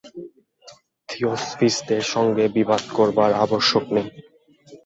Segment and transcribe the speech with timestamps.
[1.09, 4.07] থিওসফিষ্টদের সঙ্গে বিবাদ করবার আবশ্যক নেই।